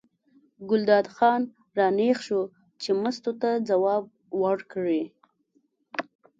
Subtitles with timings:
[0.69, 1.41] ګلداد خان
[1.77, 2.41] را نېغ شو
[2.81, 4.03] چې مستو ته ځواب
[4.43, 5.03] ورکړي.